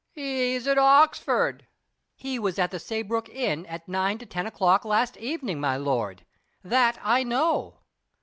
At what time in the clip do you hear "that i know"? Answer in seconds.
6.63-7.81